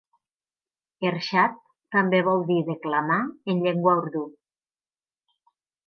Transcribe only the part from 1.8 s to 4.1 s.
també vol dir "declamar" en llengua